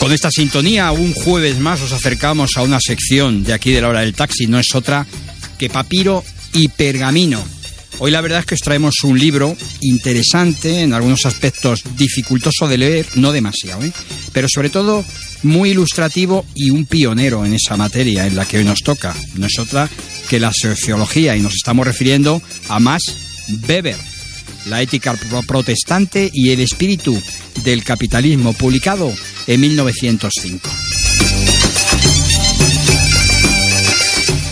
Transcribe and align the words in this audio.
Con 0.00 0.12
esta 0.12 0.30
sintonía, 0.30 0.90
un 0.92 1.12
jueves 1.12 1.58
más 1.58 1.82
os 1.82 1.92
acercamos 1.92 2.56
a 2.56 2.62
una 2.62 2.80
sección 2.80 3.44
de 3.44 3.52
aquí 3.52 3.70
de 3.70 3.82
la 3.82 3.88
hora 3.88 4.00
del 4.00 4.14
taxi, 4.14 4.46
no 4.46 4.58
es 4.58 4.74
otra 4.74 5.06
que 5.58 5.68
papiro 5.68 6.24
y 6.54 6.68
pergamino. 6.68 7.44
Hoy 7.98 8.10
la 8.10 8.22
verdad 8.22 8.40
es 8.40 8.46
que 8.46 8.54
os 8.54 8.62
traemos 8.62 9.04
un 9.04 9.18
libro 9.18 9.54
interesante, 9.82 10.80
en 10.80 10.94
algunos 10.94 11.26
aspectos 11.26 11.82
dificultoso 11.98 12.66
de 12.66 12.78
leer, 12.78 13.06
no 13.16 13.30
demasiado, 13.30 13.84
¿eh? 13.84 13.92
pero 14.32 14.48
sobre 14.48 14.70
todo 14.70 15.04
muy 15.42 15.72
ilustrativo 15.72 16.46
y 16.54 16.70
un 16.70 16.86
pionero 16.86 17.44
en 17.44 17.52
esa 17.52 17.76
materia 17.76 18.26
en 18.26 18.36
la 18.36 18.46
que 18.46 18.56
hoy 18.56 18.64
nos 18.64 18.80
toca. 18.80 19.14
No 19.34 19.46
es 19.46 19.58
otra 19.58 19.90
que 20.30 20.40
la 20.40 20.52
sociología 20.54 21.36
y 21.36 21.40
nos 21.40 21.52
estamos 21.54 21.86
refiriendo 21.86 22.40
a 22.70 22.80
Max 22.80 23.02
Weber, 23.68 23.96
la 24.66 24.82
ética 24.82 25.16
protestante 25.46 26.30
y 26.32 26.50
el 26.50 26.60
espíritu 26.60 27.20
del 27.64 27.84
capitalismo, 27.84 28.52
publicado 28.52 29.12
en 29.46 29.60
1905. 29.60 30.68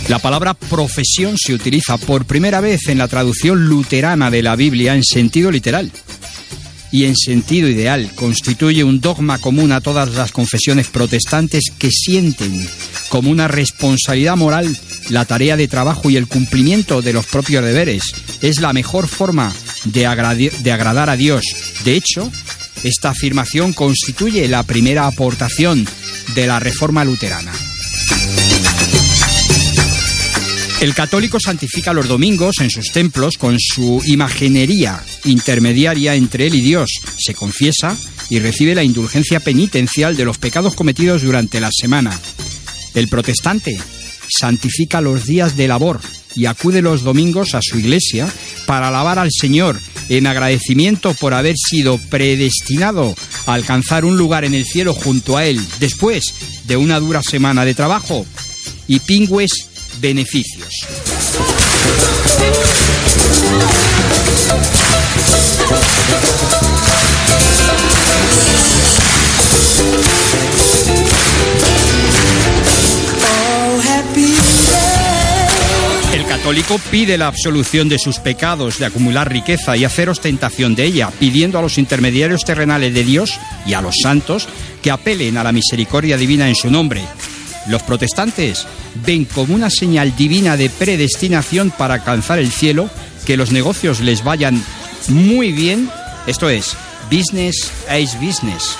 La 0.09 0.17
palabra 0.17 0.55
profesión 0.55 1.35
se 1.37 1.53
utiliza 1.53 1.97
por 1.97 2.25
primera 2.25 2.61
vez 2.61 2.87
en 2.87 2.97
la 2.97 3.07
traducción 3.07 3.65
luterana 3.65 4.31
de 4.31 4.41
la 4.41 4.55
Biblia 4.55 4.95
en 4.95 5.03
sentido 5.03 5.51
literal 5.51 5.91
y 6.91 7.05
en 7.05 7.15
sentido 7.15 7.67
ideal. 7.67 8.09
Constituye 8.15 8.83
un 8.83 9.01
dogma 9.01 9.37
común 9.37 9.71
a 9.71 9.81
todas 9.81 10.09
las 10.15 10.31
confesiones 10.31 10.87
protestantes 10.87 11.65
que 11.77 11.91
sienten 11.91 12.67
como 13.09 13.29
una 13.29 13.47
responsabilidad 13.47 14.35
moral 14.35 14.75
la 15.09 15.25
tarea 15.25 15.57
de 15.57 15.67
trabajo 15.67 16.09
y 16.09 16.17
el 16.17 16.27
cumplimiento 16.27 17.01
de 17.01 17.13
los 17.13 17.25
propios 17.27 17.63
deberes. 17.63 18.03
Es 18.41 18.61
la 18.61 18.73
mejor 18.73 19.07
forma 19.07 19.53
de, 19.91 20.05
agradar 20.05 21.09
a 21.09 21.17
Dios. 21.17 21.43
De 21.83 21.95
hecho, 21.95 22.31
esta 22.83 23.09
afirmación 23.09 23.73
constituye 23.73 24.47
la 24.47 24.63
primera 24.63 25.07
aportación 25.07 25.87
de 26.35 26.47
la 26.47 26.59
Reforma 26.59 27.03
Luterana. 27.03 27.51
El 30.81 30.93
católico 30.93 31.39
santifica 31.41 31.91
los 31.91 32.07
domingos 32.07 32.59
en 32.61 32.69
sus 32.69 32.93
templos 32.93 33.37
con 33.37 33.57
su 33.59 34.01
imaginería 34.05 35.03
intermediaria 35.25 36.15
entre 36.15 36.47
él 36.47 36.55
y 36.55 36.61
Dios. 36.61 36.89
Se 37.17 37.33
confiesa 37.33 37.97
y 38.29 38.39
recibe 38.39 38.75
la 38.75 38.83
indulgencia 38.83 39.41
penitencial 39.41 40.15
de 40.15 40.23
los 40.23 40.37
pecados 40.37 40.75
cometidos 40.75 41.23
durante 41.23 41.59
la 41.59 41.69
semana. 41.71 42.17
El 42.93 43.09
protestante 43.09 43.77
santifica 44.29 45.01
los 45.01 45.25
días 45.25 45.57
de 45.57 45.67
labor 45.67 45.99
y 46.35 46.45
acude 46.45 46.81
los 46.81 47.03
domingos 47.03 47.55
a 47.55 47.61
su 47.61 47.79
iglesia 47.79 48.31
para 48.65 48.89
alabar 48.89 49.19
al 49.19 49.29
Señor 49.31 49.79
en 50.09 50.27
agradecimiento 50.27 51.13
por 51.13 51.33
haber 51.33 51.55
sido 51.57 51.97
predestinado 52.09 53.15
a 53.45 53.53
alcanzar 53.53 54.05
un 54.05 54.17
lugar 54.17 54.43
en 54.45 54.53
el 54.53 54.65
cielo 54.65 54.93
junto 54.93 55.37
a 55.37 55.45
Él 55.45 55.59
después 55.79 56.33
de 56.65 56.77
una 56.77 56.99
dura 56.99 57.21
semana 57.21 57.65
de 57.65 57.75
trabajo 57.75 58.25
y 58.87 58.99
pingües 58.99 59.51
beneficios. 60.01 60.73
El 76.49 76.55
católico 76.63 76.81
pide 76.89 77.15
la 77.15 77.27
absolución 77.27 77.89
de 77.89 77.99
sus 77.99 78.17
pecados, 78.17 78.79
de 78.79 78.85
acumular 78.87 79.31
riqueza 79.31 79.77
y 79.77 79.85
hacer 79.85 80.09
ostentación 80.09 80.73
de 80.73 80.83
ella, 80.83 81.11
pidiendo 81.19 81.59
a 81.59 81.61
los 81.61 81.77
intermediarios 81.77 82.43
terrenales 82.43 82.91
de 82.91 83.03
Dios 83.03 83.39
y 83.67 83.73
a 83.73 83.81
los 83.81 83.97
santos 84.01 84.47
que 84.81 84.89
apelen 84.89 85.37
a 85.37 85.43
la 85.43 85.51
misericordia 85.51 86.17
divina 86.17 86.49
en 86.49 86.55
su 86.55 86.71
nombre. 86.71 87.03
Los 87.67 87.83
protestantes 87.83 88.65
ven 89.05 89.25
como 89.25 89.53
una 89.53 89.69
señal 89.69 90.15
divina 90.15 90.57
de 90.57 90.71
predestinación 90.71 91.69
para 91.69 91.93
alcanzar 91.93 92.39
el 92.39 92.51
cielo 92.51 92.89
que 93.27 93.37
los 93.37 93.51
negocios 93.51 93.99
les 93.99 94.23
vayan 94.23 94.59
muy 95.07 95.51
bien, 95.51 95.87
esto 96.25 96.49
es, 96.49 96.75
business 97.11 97.71
is 97.95 98.19
business. 98.19 98.75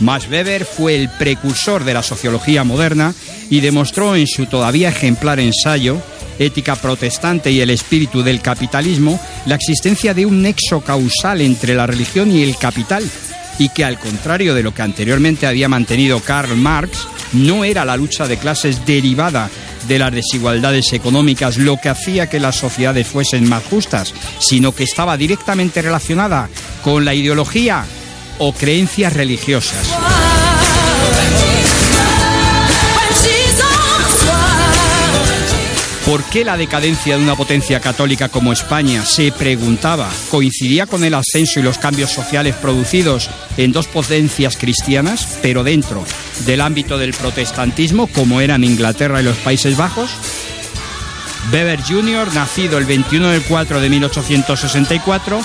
Max 0.00 0.26
Weber 0.28 0.64
fue 0.64 0.96
el 0.96 1.08
precursor 1.08 1.84
de 1.84 1.94
la 1.94 2.02
sociología 2.02 2.64
moderna 2.64 3.14
y 3.48 3.60
demostró 3.60 4.16
en 4.16 4.26
su 4.26 4.46
todavía 4.46 4.88
ejemplar 4.88 5.38
ensayo 5.38 6.02
Ética 6.38 6.76
protestante 6.76 7.50
y 7.50 7.60
el 7.60 7.70
espíritu 7.70 8.22
del 8.22 8.40
capitalismo 8.40 9.20
la 9.46 9.54
existencia 9.54 10.14
de 10.14 10.26
un 10.26 10.42
nexo 10.42 10.80
causal 10.80 11.40
entre 11.40 11.74
la 11.74 11.86
religión 11.86 12.30
y 12.30 12.42
el 12.42 12.56
capital 12.56 13.04
y 13.58 13.68
que 13.68 13.84
al 13.84 13.98
contrario 13.98 14.54
de 14.54 14.62
lo 14.62 14.74
que 14.74 14.82
anteriormente 14.82 15.46
había 15.46 15.68
mantenido 15.68 16.20
Karl 16.20 16.56
Marx, 16.56 17.06
no 17.32 17.64
era 17.64 17.84
la 17.84 17.96
lucha 17.96 18.26
de 18.26 18.38
clases 18.38 18.84
derivada 18.86 19.50
de 19.88 19.98
las 19.98 20.12
desigualdades 20.12 20.92
económicas 20.92 21.56
lo 21.56 21.76
que 21.76 21.88
hacía 21.88 22.28
que 22.28 22.40
las 22.40 22.56
sociedades 22.56 23.06
fuesen 23.06 23.48
más 23.48 23.62
justas, 23.64 24.14
sino 24.38 24.74
que 24.74 24.84
estaba 24.84 25.16
directamente 25.16 25.82
relacionada 25.82 26.48
con 26.82 27.04
la 27.04 27.14
ideología 27.14 27.84
o 28.38 28.52
creencias 28.52 29.12
religiosas. 29.12 29.86
¿Por 36.06 36.24
qué 36.24 36.44
la 36.44 36.56
decadencia 36.56 37.16
de 37.16 37.22
una 37.22 37.36
potencia 37.36 37.78
católica 37.78 38.28
como 38.28 38.52
España, 38.52 39.04
se 39.06 39.30
preguntaba, 39.30 40.10
coincidía 40.30 40.86
con 40.86 41.04
el 41.04 41.14
ascenso 41.14 41.60
y 41.60 41.62
los 41.62 41.78
cambios 41.78 42.10
sociales 42.10 42.56
producidos 42.56 43.30
en 43.56 43.70
dos 43.70 43.86
potencias 43.86 44.56
cristianas, 44.56 45.38
pero 45.42 45.62
dentro 45.62 46.04
del 46.44 46.60
ámbito 46.60 46.98
del 46.98 47.14
protestantismo, 47.14 48.08
como 48.08 48.40
eran 48.40 48.64
Inglaterra 48.64 49.20
y 49.20 49.24
los 49.24 49.36
Países 49.38 49.76
Bajos? 49.76 50.10
Weber 51.52 51.80
Jr., 51.82 52.34
nacido 52.34 52.78
el 52.78 52.84
21 52.84 53.30
de 53.30 53.40
4 53.40 53.80
de 53.80 53.88
1864 53.88 55.40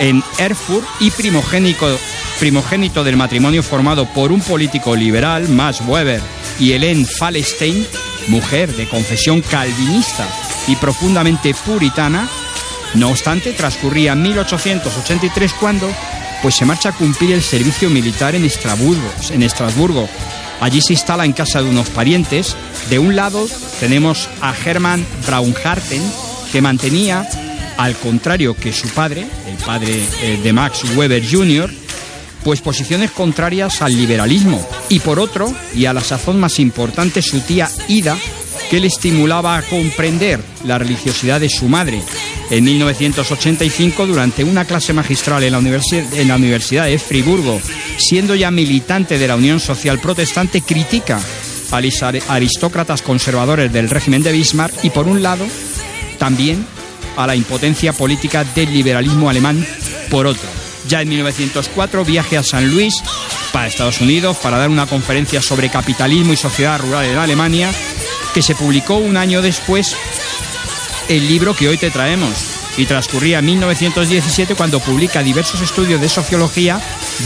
en 0.00 0.22
Erfurt 0.38 0.86
y 1.00 1.10
primogénito, 1.12 3.04
del 3.04 3.16
matrimonio 3.16 3.62
formado 3.62 4.06
por 4.12 4.32
un 4.32 4.40
político 4.40 4.96
liberal, 4.96 5.48
Max 5.48 5.80
Weber, 5.86 6.20
y 6.58 6.72
Hélène 6.72 7.06
Fallestein, 7.06 7.86
mujer 8.28 8.74
de 8.74 8.88
confesión 8.88 9.40
calvinista 9.42 10.26
y 10.66 10.76
profundamente 10.76 11.54
puritana, 11.54 12.28
no 12.94 13.10
obstante, 13.10 13.52
transcurría 13.52 14.14
1883 14.14 15.52
cuando 15.54 15.90
pues 16.42 16.56
se 16.56 16.66
marcha 16.66 16.90
a 16.90 16.92
cumplir 16.92 17.32
el 17.32 17.42
servicio 17.42 17.88
militar 17.88 18.34
en 18.34 18.44
Estrasburgo, 18.44 19.10
en 19.30 19.42
Estrasburgo. 19.42 20.08
Allí 20.60 20.80
se 20.80 20.92
instala 20.92 21.24
en 21.24 21.32
casa 21.32 21.62
de 21.62 21.70
unos 21.70 21.88
parientes. 21.88 22.56
De 22.90 22.98
un 22.98 23.16
lado 23.16 23.46
tenemos 23.80 24.28
a 24.40 24.54
Hermann 24.54 25.06
Braunharten, 25.26 26.02
que 26.52 26.60
mantenía, 26.60 27.26
al 27.76 27.96
contrario 27.96 28.54
que 28.54 28.72
su 28.72 28.88
padre, 28.88 29.26
el 29.48 29.56
padre 29.64 30.02
eh, 30.22 30.38
de 30.42 30.52
Max 30.52 30.84
Weber 30.94 31.24
Jr., 31.28 31.83
pues 32.44 32.60
posiciones 32.60 33.10
contrarias 33.10 33.82
al 33.82 33.96
liberalismo. 33.96 34.64
Y 34.88 35.00
por 35.00 35.18
otro, 35.18 35.52
y 35.74 35.86
a 35.86 35.92
la 35.92 36.02
sazón 36.02 36.38
más 36.38 36.60
importante, 36.60 37.22
su 37.22 37.40
tía 37.40 37.68
Ida, 37.88 38.16
que 38.70 38.80
le 38.80 38.86
estimulaba 38.86 39.56
a 39.56 39.62
comprender 39.62 40.40
la 40.64 40.78
religiosidad 40.78 41.40
de 41.40 41.48
su 41.48 41.68
madre. 41.68 42.02
En 42.50 42.64
1985, 42.64 44.06
durante 44.06 44.44
una 44.44 44.64
clase 44.64 44.92
magistral 44.92 45.42
en 45.42 45.52
la, 45.52 46.36
Universidad 46.36 46.86
de 46.86 46.98
Friburgo, 46.98 47.60
siendo 47.96 48.34
ya 48.34 48.50
militante 48.50 49.18
de 49.18 49.28
la 49.28 49.36
Unión 49.36 49.60
Social 49.60 49.98
Protestante, 49.98 50.60
critica 50.60 51.20
a 51.70 52.34
aristócratas 52.34 53.02
conservadores 53.02 53.72
del 53.72 53.90
régimen 53.90 54.22
de 54.22 54.30
Bismarck 54.30 54.84
y, 54.84 54.90
por 54.90 55.08
un 55.08 55.22
lado, 55.22 55.44
también 56.18 56.64
a 57.16 57.26
la 57.26 57.34
impotencia 57.34 57.92
política 57.92 58.44
del 58.44 58.72
liberalismo 58.72 59.28
alemán, 59.28 59.66
por 60.10 60.26
otro. 60.26 60.63
Ya 60.88 61.00
en 61.00 61.08
1904 61.08 62.04
viaje 62.04 62.36
a 62.36 62.42
San 62.42 62.68
Luis 62.70 62.94
para 63.52 63.66
Estados 63.68 64.00
Unidos 64.00 64.36
para 64.38 64.58
dar 64.58 64.68
una 64.68 64.86
conferencia 64.86 65.40
sobre 65.40 65.70
capitalismo 65.70 66.32
y 66.32 66.36
sociedad 66.36 66.80
rural 66.80 67.06
en 67.06 67.18
Alemania, 67.18 67.70
que 68.34 68.42
se 68.42 68.54
publicó 68.54 68.96
un 68.96 69.16
año 69.16 69.42
después 69.42 69.96
el 71.08 71.26
libro 71.28 71.54
que 71.54 71.68
hoy 71.68 71.76
te 71.76 71.90
traemos. 71.90 72.32
Y 72.76 72.86
transcurría 72.86 73.40
1917 73.40 74.56
cuando 74.56 74.80
publica 74.80 75.22
diversos 75.22 75.60
estudios 75.60 76.00
de 76.00 76.08
sociología 76.08 76.80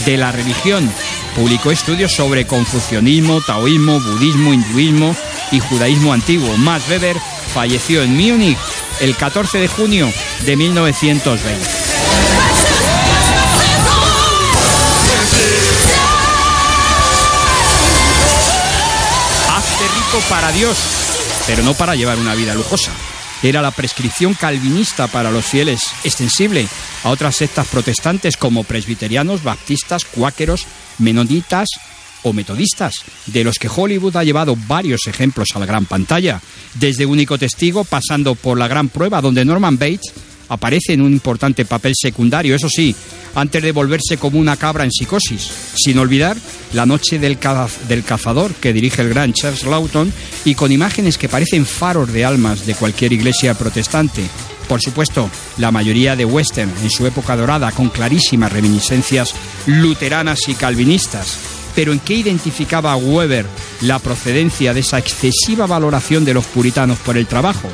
de 0.05 0.15
la 0.15 0.31
religión. 0.31 0.91
Publicó 1.35 1.71
estudios 1.71 2.11
sobre 2.11 2.45
confucianismo, 2.45 3.41
taoísmo, 3.41 3.99
budismo, 3.99 4.53
hinduismo 4.53 5.15
y 5.51 5.59
judaísmo 5.59 6.13
antiguo. 6.13 6.55
Max 6.57 6.87
Weber 6.87 7.17
falleció 7.51 8.03
en 8.03 8.15
Múnich 8.15 8.57
el 8.99 9.15
14 9.15 9.57
de 9.57 9.67
junio 9.67 10.13
de 10.45 10.55
1920. 10.55 11.78
Para 20.27 20.51
Dios, 20.51 20.77
pero 21.47 21.63
no 21.63 21.73
para 21.73 21.95
llevar 21.95 22.17
una 22.17 22.35
vida 22.35 22.53
lujosa. 22.53 22.91
Era 23.41 23.61
la 23.61 23.71
prescripción 23.71 24.33
calvinista 24.33 25.07
para 25.07 25.31
los 25.31 25.45
fieles, 25.45 25.83
extensible 26.03 26.67
a 27.03 27.09
otras 27.09 27.37
sectas 27.37 27.67
protestantes 27.67 28.35
como 28.35 28.63
presbiterianos, 28.63 29.43
baptistas, 29.43 30.03
cuáqueros, 30.03 30.65
menonitas 30.97 31.69
o 32.23 32.33
metodistas, 32.33 32.95
de 33.27 33.43
los 33.43 33.59
que 33.59 33.69
Hollywood 33.73 34.17
ha 34.17 34.23
llevado 34.23 34.57
varios 34.67 35.07
ejemplos 35.07 35.49
a 35.55 35.59
la 35.59 35.65
gran 35.65 35.85
pantalla, 35.85 36.41
desde 36.73 37.05
Único 37.05 37.37
Testigo 37.37 37.85
pasando 37.85 38.35
por 38.35 38.57
La 38.57 38.67
Gran 38.67 38.89
Prueba, 38.89 39.21
donde 39.21 39.45
Norman 39.45 39.77
Bates 39.77 40.13
aparece 40.49 40.93
en 40.93 41.01
un 41.01 41.13
importante 41.13 41.65
papel 41.65 41.93
secundario, 41.95 42.55
eso 42.55 42.69
sí, 42.69 42.95
antes 43.35 43.61
de 43.63 43.71
volverse 43.71 44.17
como 44.17 44.39
una 44.39 44.57
cabra 44.57 44.83
en 44.83 44.91
psicosis, 44.91 45.49
sin 45.75 45.97
olvidar 45.97 46.37
La 46.73 46.85
Noche 46.85 47.19
del, 47.19 47.37
Cazador, 47.37 48.53
que 48.55 48.73
dirige 48.73 49.01
el 49.01 49.09
gran 49.09 49.33
Charles 49.33 49.63
Lawton, 49.63 50.11
y 50.45 50.55
con 50.55 50.71
imágenes 50.71 51.17
que 51.17 51.29
parecen 51.29 51.65
faros 51.65 52.11
de 52.11 52.25
almas 52.25 52.65
de 52.65 52.75
cualquier 52.75 53.13
iglesia 53.13 53.53
protestante. 53.53 54.23
Por 54.67 54.81
supuesto, 54.81 55.29
la 55.57 55.71
mayoría 55.71 56.15
de 56.15 56.25
western 56.25 56.71
en 56.83 56.91
su 56.91 57.07
época 57.07 57.35
dorada, 57.35 57.71
con 57.71 57.89
clarísimas 57.89 58.51
reminiscencias 58.51 59.33
luteranas 59.65 60.47
y 60.47 60.53
calvinistas. 60.53 61.37
Pero 61.75 61.91
¿en 61.91 61.99
qué 61.99 62.15
identificaba 62.15 62.95
Weber 62.95 63.45
la 63.81 63.99
procedencia 63.99 64.73
de 64.73 64.81
esa 64.81 64.99
excesiva 64.99 65.65
valoración 65.65 66.25
de 66.25 66.33
los 66.33 66.45
puritanos 66.45 66.97
por 66.99 67.17
el 67.17 67.25
trabajo? 67.25 67.69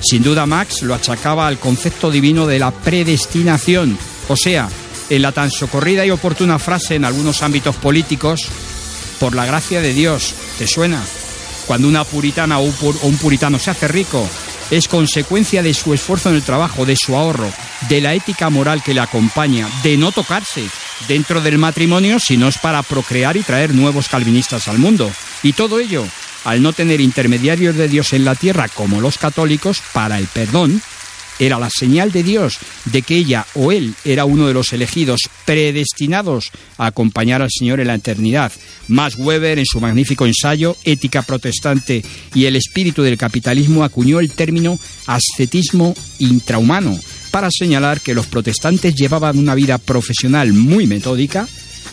Sin 0.00 0.22
duda 0.22 0.46
Max 0.46 0.82
lo 0.82 0.94
achacaba 0.94 1.46
al 1.46 1.58
concepto 1.58 2.10
divino 2.10 2.46
de 2.46 2.58
la 2.58 2.70
predestinación, 2.70 3.98
o 4.28 4.36
sea, 4.36 4.68
en 5.10 5.22
la 5.22 5.32
tan 5.32 5.50
socorrida 5.50 6.06
y 6.06 6.10
oportuna 6.10 6.58
frase 6.58 6.94
en 6.94 7.04
algunos 7.04 7.42
ámbitos 7.42 7.76
políticos, 7.76 8.48
por 9.18 9.34
la 9.34 9.46
gracia 9.46 9.80
de 9.80 9.92
Dios, 9.92 10.34
¿te 10.58 10.66
suena? 10.66 11.02
Cuando 11.66 11.88
una 11.88 12.04
puritana 12.04 12.60
o 12.60 12.72
un 13.02 13.18
puritano 13.18 13.58
se 13.58 13.70
hace 13.70 13.88
rico, 13.88 14.26
es 14.70 14.86
consecuencia 14.86 15.62
de 15.62 15.74
su 15.74 15.92
esfuerzo 15.92 16.28
en 16.28 16.36
el 16.36 16.42
trabajo, 16.42 16.84
de 16.86 16.96
su 16.96 17.16
ahorro, 17.16 17.50
de 17.88 18.00
la 18.00 18.14
ética 18.14 18.50
moral 18.50 18.82
que 18.82 18.94
le 18.94 19.00
acompaña, 19.00 19.68
de 19.82 19.96
no 19.96 20.12
tocarse 20.12 20.64
dentro 21.06 21.40
del 21.40 21.58
matrimonio 21.58 22.18
si 22.18 22.36
no 22.36 22.48
es 22.48 22.58
para 22.58 22.82
procrear 22.82 23.36
y 23.36 23.42
traer 23.42 23.74
nuevos 23.74 24.08
calvinistas 24.08 24.68
al 24.68 24.78
mundo. 24.78 25.10
Y 25.42 25.52
todo 25.52 25.78
ello 25.78 26.04
al 26.44 26.62
no 26.62 26.72
tener 26.72 27.00
intermediarios 27.00 27.76
de 27.76 27.88
Dios 27.88 28.12
en 28.12 28.24
la 28.24 28.34
tierra 28.34 28.68
como 28.68 29.00
los 29.00 29.18
católicos 29.18 29.82
para 29.92 30.18
el 30.18 30.26
perdón, 30.26 30.80
era 31.38 31.58
la 31.58 31.70
señal 31.70 32.10
de 32.10 32.22
Dios 32.22 32.58
de 32.86 33.02
que 33.02 33.16
ella 33.16 33.46
o 33.54 33.70
él 33.70 33.94
era 34.04 34.24
uno 34.24 34.46
de 34.46 34.54
los 34.54 34.72
elegidos 34.72 35.20
predestinados 35.44 36.50
a 36.76 36.86
acompañar 36.86 37.42
al 37.42 37.50
Señor 37.50 37.80
en 37.80 37.86
la 37.86 37.94
eternidad. 37.94 38.52
Max 38.88 39.16
Weber, 39.18 39.58
en 39.58 39.66
su 39.66 39.80
magnífico 39.80 40.26
ensayo 40.26 40.76
Ética 40.84 41.22
protestante 41.22 42.02
y 42.34 42.46
el 42.46 42.56
espíritu 42.56 43.02
del 43.02 43.18
capitalismo, 43.18 43.84
acuñó 43.84 44.20
el 44.20 44.32
término 44.32 44.78
ascetismo 45.06 45.94
intrahumano 46.18 46.98
para 47.30 47.50
señalar 47.50 48.00
que 48.00 48.14
los 48.14 48.26
protestantes 48.26 48.94
llevaban 48.94 49.38
una 49.38 49.54
vida 49.54 49.78
profesional 49.78 50.52
muy 50.52 50.86
metódica, 50.86 51.46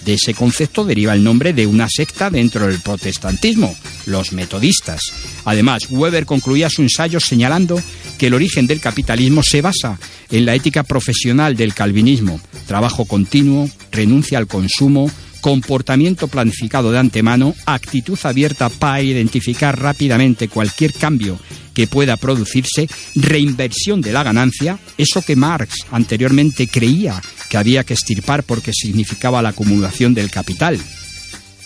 de 0.05 0.13
ese 0.13 0.33
concepto 0.33 0.85
deriva 0.85 1.13
el 1.13 1.23
nombre 1.23 1.51
de 1.51 1.65
una 1.65 1.87
secta 1.89 2.29
dentro 2.29 2.67
del 2.67 2.79
protestantismo, 2.79 3.75
los 4.05 4.31
metodistas. 4.31 5.01
Además, 5.43 5.87
Weber 5.89 6.25
concluía 6.25 6.69
su 6.69 6.83
ensayo 6.83 7.19
señalando 7.19 7.81
que 8.17 8.27
el 8.27 8.35
origen 8.35 8.67
del 8.67 8.79
capitalismo 8.79 9.41
se 9.43 9.61
basa 9.61 9.99
en 10.31 10.45
la 10.45 10.55
ética 10.55 10.83
profesional 10.83 11.55
del 11.55 11.73
calvinismo, 11.73 12.39
trabajo 12.67 13.05
continuo, 13.05 13.69
renuncia 13.91 14.37
al 14.37 14.47
consumo, 14.47 15.09
comportamiento 15.41 16.27
planificado 16.27 16.91
de 16.91 16.99
antemano, 16.99 17.53
actitud 17.65 18.17
abierta 18.23 18.69
para 18.69 19.01
identificar 19.01 19.79
rápidamente 19.79 20.47
cualquier 20.47 20.93
cambio 20.93 21.37
que 21.73 21.87
pueda 21.87 22.17
producirse, 22.17 22.87
reinversión 23.15 24.01
de 24.01 24.13
la 24.13 24.23
ganancia, 24.23 24.79
eso 24.97 25.21
que 25.21 25.35
Marx 25.35 25.85
anteriormente 25.91 26.67
creía 26.67 27.21
que 27.49 27.57
había 27.57 27.83
que 27.83 27.93
estirpar 27.93 28.43
porque 28.43 28.71
significaba 28.73 29.41
la 29.41 29.49
acumulación 29.49 30.13
del 30.13 30.31
capital. 30.31 30.79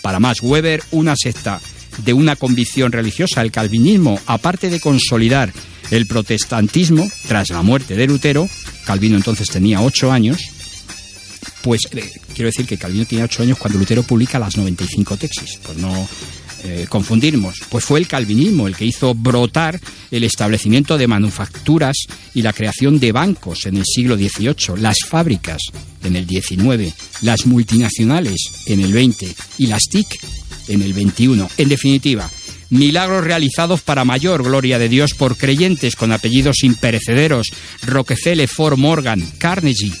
Para 0.02 0.20
Max 0.20 0.40
Weber, 0.42 0.82
una 0.90 1.14
secta 1.16 1.60
de 2.04 2.12
una 2.12 2.36
convicción 2.36 2.92
religiosa, 2.92 3.42
el 3.42 3.50
calvinismo, 3.50 4.18
aparte 4.26 4.70
de 4.70 4.80
consolidar 4.80 5.52
el 5.90 6.06
protestantismo 6.06 7.08
tras 7.26 7.50
la 7.50 7.62
muerte 7.62 7.96
de 7.96 8.06
Lutero, 8.06 8.48
Calvino 8.84 9.16
entonces 9.16 9.48
tenía 9.48 9.82
ocho 9.82 10.12
años, 10.12 10.38
pues 11.62 11.80
eh, 11.92 12.10
quiero 12.34 12.46
decir 12.46 12.66
que 12.66 12.78
Calvino 12.78 13.04
tenía 13.04 13.24
ocho 13.24 13.42
años 13.42 13.58
cuando 13.58 13.78
Lutero 13.78 14.02
publica 14.02 14.38
las 14.38 14.56
95 14.56 15.16
tesis, 15.16 15.58
pues 15.62 15.78
no 15.78 16.08
eh, 16.64 16.86
pues 17.70 17.84
fue 17.84 17.98
el 18.00 18.06
calvinismo 18.06 18.66
el 18.66 18.76
que 18.76 18.84
hizo 18.84 19.14
brotar 19.14 19.80
el 20.10 20.24
establecimiento 20.24 20.98
de 20.98 21.06
manufacturas 21.06 21.96
y 22.34 22.42
la 22.42 22.52
creación 22.52 23.00
de 23.00 23.12
bancos 23.12 23.66
en 23.66 23.76
el 23.76 23.84
siglo 23.84 24.16
XVIII, 24.16 24.80
las 24.80 24.98
fábricas 25.08 25.60
en 26.04 26.16
el 26.16 26.28
XIX, 26.28 26.94
las 27.22 27.46
multinacionales 27.46 28.64
en 28.66 28.80
el 28.80 28.92
XX 28.92 29.34
y 29.58 29.66
las 29.66 29.82
TIC 29.90 30.06
en 30.68 30.82
el 30.82 30.92
XXI. 30.92 31.46
En 31.56 31.68
definitiva, 31.68 32.28
milagros 32.70 33.24
realizados 33.24 33.82
para 33.82 34.04
mayor 34.04 34.42
gloria 34.42 34.78
de 34.78 34.88
Dios 34.88 35.14
por 35.14 35.36
creyentes 35.36 35.96
con 35.96 36.12
apellidos 36.12 36.62
imperecederos, 36.62 37.48
Rockefeller, 37.82 38.48
Ford, 38.48 38.78
Morgan, 38.78 39.26
Carnegie, 39.38 39.92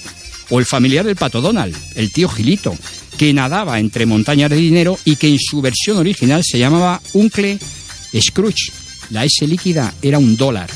o 0.50 0.58
el 0.58 0.66
familiar 0.66 1.04
del 1.04 1.16
pato 1.16 1.40
Donald, 1.40 1.76
el 1.94 2.10
tío 2.12 2.28
Gilito, 2.28 2.74
que 3.20 3.34
nadaba 3.34 3.78
entre 3.78 4.06
montañas 4.06 4.48
de 4.48 4.56
dinero 4.56 4.98
y 5.04 5.16
que 5.16 5.28
en 5.28 5.38
su 5.38 5.60
versión 5.60 5.98
original 5.98 6.42
se 6.42 6.58
llamaba 6.58 7.02
Uncle 7.12 7.58
Scrooge. 8.18 8.72
La 9.10 9.26
S 9.26 9.46
líquida 9.46 9.92
era 10.00 10.16
un 10.18 10.38
dólar. 10.38 10.70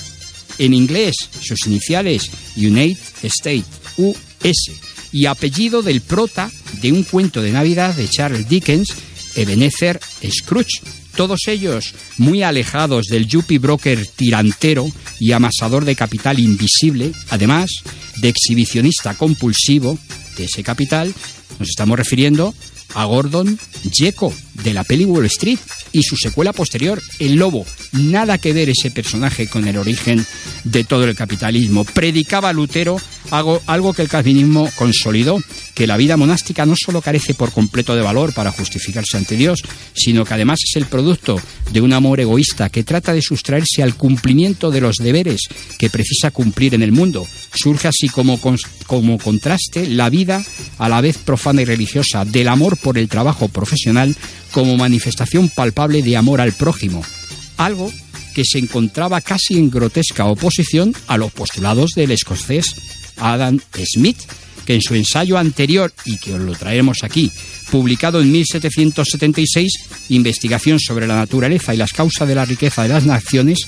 En 0.59 0.75
inglés, 0.75 1.15
sus 1.41 1.67
iniciales 1.67 2.31
United 2.55 2.99
States, 3.23 3.65
US, 3.97 4.73
y 5.11 5.25
apellido 5.25 5.81
del 5.81 6.03
prota 6.03 6.51
de 6.83 6.93
un 6.93 7.05
cuento 7.05 7.41
de 7.41 7.51
Navidad 7.51 7.95
de 7.95 8.09
Charles 8.09 8.47
Dickens, 8.47 8.89
Ebenezer 9.37 9.99
Scrooge. 10.31 10.83
Todos 11.17 11.49
ellos 11.49 11.95
muy 12.19 12.43
alejados 12.43 13.07
del 13.07 13.27
yuppie 13.27 13.59
broker 13.59 14.07
tirantero 14.07 14.87
y 15.19 15.33
amasador 15.33 15.87
de 15.87 15.97
capital 15.97 16.39
invisible, 16.39 17.11
además 17.31 17.71
de 18.17 18.29
exhibicionista 18.29 19.15
compulsivo 19.15 19.99
de 20.37 20.45
ese 20.45 20.63
capital 20.63 21.15
nos 21.59 21.69
estamos 21.69 21.99
refiriendo 21.99 22.55
a 22.95 23.05
Gordon 23.05 23.59
Gekko 23.93 24.33
de 24.55 24.73
la 24.73 24.85
peli 24.85 25.05
Wall 25.05 25.27
Street 25.27 25.59
y 25.93 26.03
su 26.03 26.17
secuela 26.17 26.53
posterior, 26.53 27.03
El 27.19 27.37
Lobo. 27.37 27.67
Nada 27.93 28.39
que 28.39 28.53
ver 28.53 28.71
ese 28.71 28.91
personaje 28.91 29.49
con 29.49 29.67
el 29.67 29.77
origen 29.77 30.25
de 30.65 30.85
todo 30.85 31.05
el 31.05 31.15
capitalismo. 31.15 31.85
Predicaba 31.85 32.53
Lutero 32.53 32.97
algo, 33.31 33.63
algo 33.67 33.93
que 33.93 34.03
el 34.03 34.09
calvinismo 34.09 34.71
consolidó, 34.77 35.41
que 35.75 35.87
la 35.87 35.97
vida 35.97 36.17
monástica 36.17 36.67
no 36.67 36.75
solo 36.77 37.03
carece 37.03 37.35
por 37.35 37.53
completo 37.53 37.97
de 37.97 38.03
valor 38.03 38.33
para 38.33 38.53
justificarse 38.53 39.17
ante 39.17 39.37
Dios, 39.37 39.63
sino 39.95 40.25
que 40.25 40.35
además 40.35 40.61
es 40.69 40.77
el 40.77 40.87
producto 40.87 41.41
de 41.73 41.81
un 41.81 41.93
amor 41.93 42.21
egoísta 42.21 42.69
que 42.69 42.85
trata 42.85 43.13
de 43.13 43.23
sustraerse 43.23 43.83
al 43.83 43.97
cumplimiento 43.97 44.71
de 44.71 44.81
los 44.81 44.97
deberes 44.97 45.41
que 45.79 45.91
precisa 45.91 46.31
cumplir 46.31 46.75
en 46.75 46.83
el 46.83 46.93
mundo. 46.93 47.27
Surge 47.55 47.89
así 47.89 48.09
como, 48.09 48.39
como 48.87 49.19
contraste 49.19 49.87
la 49.87 50.11
vida 50.11 50.45
a 50.79 50.89
la 50.89 51.01
vez 51.01 51.19
profana 51.19 51.63
y 51.63 51.65
religiosa 51.65 52.25
del 52.25 52.49
amor 52.49 52.77
por 52.77 52.99
el 52.99 53.09
trabajo 53.09 53.49
profesional 53.49 54.17
como 54.55 54.77
manifestación 54.77 55.49
palpable 55.49 56.01
de 56.01 56.17
amor 56.17 56.41
al 56.41 56.53
prójimo, 56.53 57.03
algo 57.57 57.93
que 58.37 58.45
se 58.45 58.61
encontraba 58.61 59.21
casi 59.21 59.59
en 59.59 59.69
grotesca 59.69 60.27
oposición 60.27 60.95
a 61.09 61.19
los 61.19 61.33
postulados 61.33 61.91
del 61.97 62.13
escocés 62.13 62.67
Adam 63.17 63.59
Smith, 63.85 64.19
que 64.65 64.77
en 64.77 64.81
su 64.81 64.95
ensayo 64.95 65.39
anterior, 65.39 65.93
y 66.05 66.19
que 66.19 66.35
os 66.35 66.41
lo 66.41 66.55
traeremos 66.55 67.03
aquí, 67.03 67.33
publicado 67.73 68.21
en 68.21 68.31
1776, 68.31 69.73
Investigación 70.11 70.79
sobre 70.79 71.09
la 71.09 71.17
naturaleza 71.17 71.75
y 71.75 71.77
las 71.77 71.93
causas 71.93 72.29
de 72.29 72.37
la 72.37 72.45
riqueza 72.45 72.85
de 72.85 72.91
las 72.91 73.05
naciones, 73.07 73.59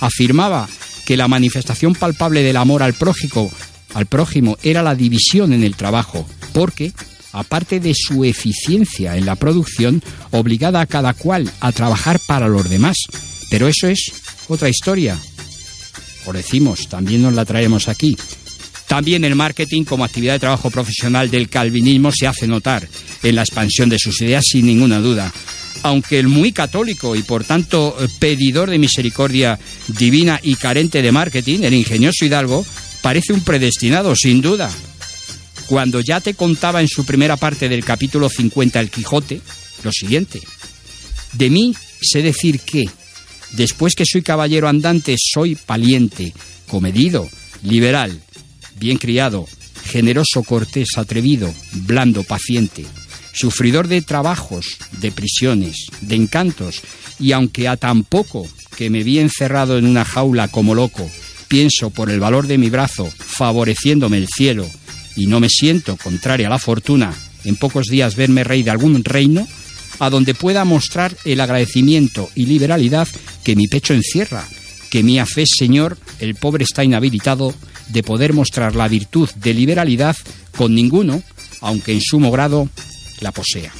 afirmaba 0.00 0.68
que 1.04 1.18
la 1.18 1.28
manifestación 1.28 1.94
palpable 1.94 2.42
del 2.42 2.56
amor 2.56 2.82
al 2.82 2.94
prójimo, 2.94 3.52
al 3.92 4.06
prójimo 4.06 4.56
era 4.62 4.82
la 4.82 4.94
división 4.94 5.52
en 5.52 5.64
el 5.64 5.76
trabajo, 5.76 6.26
porque 6.54 6.92
aparte 7.32 7.80
de 7.80 7.94
su 7.94 8.24
eficiencia 8.24 9.16
en 9.16 9.26
la 9.26 9.36
producción, 9.36 10.02
obligada 10.30 10.80
a 10.80 10.86
cada 10.86 11.14
cual 11.14 11.50
a 11.60 11.72
trabajar 11.72 12.20
para 12.26 12.48
los 12.48 12.68
demás. 12.68 12.96
Pero 13.50 13.68
eso 13.68 13.88
es 13.88 14.12
otra 14.48 14.68
historia. 14.68 15.18
Por 16.24 16.36
decimos, 16.36 16.88
también 16.88 17.22
nos 17.22 17.34
la 17.34 17.44
traemos 17.44 17.88
aquí. 17.88 18.16
También 18.86 19.24
el 19.24 19.36
marketing 19.36 19.84
como 19.84 20.04
actividad 20.04 20.34
de 20.34 20.40
trabajo 20.40 20.70
profesional 20.70 21.30
del 21.30 21.48
calvinismo 21.48 22.10
se 22.12 22.26
hace 22.26 22.46
notar 22.46 22.88
en 23.22 23.36
la 23.36 23.42
expansión 23.42 23.88
de 23.88 23.98
sus 23.98 24.20
ideas 24.20 24.44
sin 24.46 24.66
ninguna 24.66 24.98
duda. 24.98 25.32
Aunque 25.82 26.18
el 26.18 26.28
muy 26.28 26.52
católico 26.52 27.14
y 27.16 27.22
por 27.22 27.44
tanto 27.44 27.96
pedidor 28.18 28.68
de 28.68 28.78
misericordia 28.78 29.58
divina 29.86 30.40
y 30.42 30.56
carente 30.56 31.02
de 31.02 31.12
marketing, 31.12 31.60
el 31.62 31.74
ingenioso 31.74 32.24
Hidalgo, 32.24 32.66
parece 33.00 33.32
un 33.32 33.42
predestinado, 33.42 34.14
sin 34.16 34.42
duda, 34.42 34.70
cuando 35.70 36.00
ya 36.00 36.20
te 36.20 36.34
contaba 36.34 36.80
en 36.80 36.88
su 36.88 37.06
primera 37.06 37.36
parte 37.36 37.68
del 37.68 37.84
capítulo 37.84 38.28
50 38.28 38.80
El 38.80 38.90
Quijote, 38.90 39.40
lo 39.84 39.92
siguiente. 39.92 40.40
De 41.34 41.48
mí 41.48 41.76
sé 42.02 42.22
decir 42.22 42.58
que, 42.58 42.90
después 43.52 43.94
que 43.94 44.02
soy 44.04 44.22
caballero 44.22 44.66
andante, 44.66 45.14
soy 45.16 45.56
valiente, 45.68 46.34
comedido, 46.66 47.28
liberal, 47.62 48.20
bien 48.80 48.98
criado, 48.98 49.46
generoso, 49.84 50.42
cortés, 50.42 50.88
atrevido, 50.96 51.54
blando, 51.72 52.24
paciente. 52.24 52.84
sufridor 53.32 53.86
de 53.86 54.02
trabajos, 54.02 54.76
de 54.98 55.12
prisiones, 55.12 55.86
de 56.00 56.16
encantos, 56.16 56.82
y 57.20 57.30
aunque 57.30 57.68
a 57.68 57.76
tan 57.76 58.02
poco 58.02 58.44
que 58.76 58.90
me 58.90 59.04
vi 59.04 59.20
encerrado 59.20 59.78
en 59.78 59.86
una 59.86 60.04
jaula 60.04 60.48
como 60.48 60.74
loco, 60.74 61.08
pienso 61.46 61.90
por 61.90 62.10
el 62.10 62.18
valor 62.18 62.48
de 62.48 62.58
mi 62.58 62.70
brazo, 62.70 63.08
favoreciéndome 63.08 64.18
el 64.18 64.26
cielo, 64.26 64.68
y 65.16 65.26
no 65.26 65.40
me 65.40 65.48
siento, 65.48 65.96
contraria 65.96 66.46
a 66.46 66.50
la 66.50 66.58
fortuna, 66.58 67.12
en 67.44 67.56
pocos 67.56 67.86
días 67.86 68.16
verme 68.16 68.44
rey 68.44 68.62
de 68.62 68.70
algún 68.70 69.02
reino, 69.04 69.46
a 69.98 70.10
donde 70.10 70.34
pueda 70.34 70.64
mostrar 70.64 71.14
el 71.24 71.40
agradecimiento 71.40 72.30
y 72.34 72.46
liberalidad 72.46 73.06
que 73.44 73.56
mi 73.56 73.66
pecho 73.66 73.94
encierra, 73.94 74.44
que 74.90 75.02
mía 75.02 75.26
fe, 75.26 75.44
Señor, 75.46 75.98
el 76.18 76.34
pobre 76.34 76.64
está 76.64 76.84
inhabilitado 76.84 77.54
de 77.88 78.02
poder 78.02 78.32
mostrar 78.32 78.74
la 78.76 78.88
virtud 78.88 79.28
de 79.36 79.54
liberalidad 79.54 80.16
con 80.56 80.74
ninguno, 80.74 81.22
aunque 81.60 81.92
en 81.92 82.00
sumo 82.00 82.30
grado 82.30 82.68
la 83.20 83.32
posea. 83.32 83.72